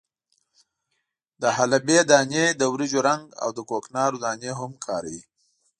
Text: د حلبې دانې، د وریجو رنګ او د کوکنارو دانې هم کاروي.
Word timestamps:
د 1.41 1.43
حلبې 1.57 1.99
دانې، 2.09 2.45
د 2.59 2.61
وریجو 2.73 2.99
رنګ 3.07 3.23
او 3.41 3.49
د 3.57 3.59
کوکنارو 3.69 4.21
دانې 4.25 4.51
هم 4.59 4.71
کاروي. 4.85 5.23